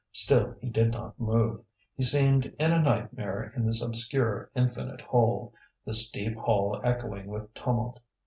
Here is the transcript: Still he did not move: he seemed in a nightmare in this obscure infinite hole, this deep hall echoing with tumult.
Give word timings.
Still 0.13 0.55
he 0.59 0.67
did 0.67 0.91
not 0.93 1.19
move: 1.19 1.63
he 1.95 2.01
seemed 2.01 2.47
in 2.57 2.71
a 2.71 2.81
nightmare 2.81 3.53
in 3.55 3.67
this 3.67 3.83
obscure 3.85 4.49
infinite 4.55 5.01
hole, 5.01 5.53
this 5.85 6.09
deep 6.09 6.35
hall 6.37 6.81
echoing 6.83 7.27
with 7.27 7.53
tumult. 7.53 7.99